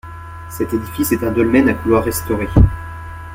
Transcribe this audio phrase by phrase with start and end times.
[0.49, 2.47] Cet édifice est un dolmen à couloir restauré.